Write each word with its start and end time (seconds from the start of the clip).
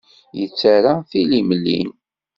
Yettarra 0.39 0.93
tilimlin. 1.09 1.89